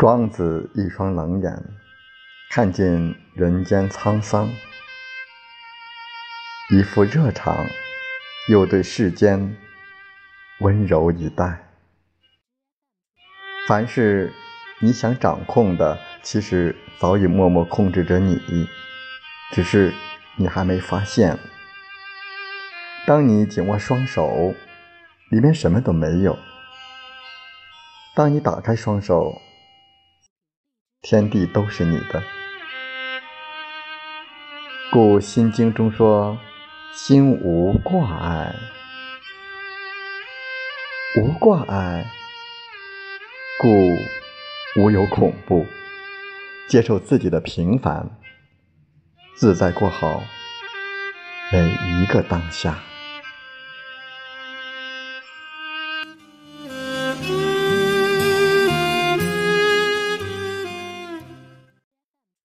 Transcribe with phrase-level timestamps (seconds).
[0.00, 1.62] 庄子一双冷眼，
[2.50, 4.48] 看尽人间沧桑；
[6.70, 7.54] 一副热肠，
[8.48, 9.58] 又对世间
[10.60, 11.68] 温柔以待。
[13.68, 14.32] 凡是
[14.78, 18.40] 你想掌控的，其实早已默默控制着你，
[19.52, 19.92] 只是
[20.36, 21.38] 你还没发现。
[23.06, 24.54] 当你紧握双手，
[25.28, 26.38] 里面什么都没有；
[28.16, 29.38] 当你打开双手，
[31.02, 32.22] 天地都是你的。
[34.92, 36.36] 故《心经》中说
[36.92, 38.54] ：“心无挂碍，
[41.16, 42.04] 无挂碍，
[43.60, 43.96] 故
[44.82, 45.66] 无有恐怖。”
[46.68, 48.10] 接受自己的平凡，
[49.34, 50.22] 自在过好
[51.50, 51.58] 每
[52.02, 52.78] 一个当下。